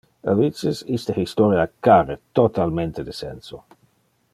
A 0.31 0.33
vices, 0.37 0.79
iste 0.97 1.13
historia 1.25 1.67
care 1.87 2.19
totalmente 2.39 3.03
de 3.07 3.11
senso. 3.21 3.65